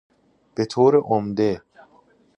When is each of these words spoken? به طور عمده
به 0.55 0.65
طور 0.65 0.95
عمده 1.05 1.63